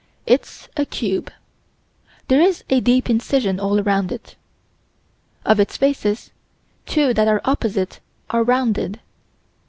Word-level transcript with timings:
It's 0.25 0.67
a 0.75 0.83
cube. 0.83 1.31
There 2.27 2.41
is 2.41 2.63
a 2.71 2.79
deep 2.79 3.07
incision 3.07 3.59
all 3.59 3.79
around 3.79 4.11
it. 4.11 4.35
Of 5.45 5.59
its 5.59 5.77
faces, 5.77 6.31
two 6.87 7.13
that 7.13 7.27
are 7.27 7.39
opposite 7.45 7.99
are 8.31 8.43
rounded. 8.43 8.99